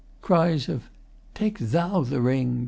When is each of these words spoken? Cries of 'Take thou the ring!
Cries 0.23 0.67
of 0.67 0.89
'Take 1.35 1.59
thou 1.59 2.01
the 2.01 2.21
ring! 2.21 2.59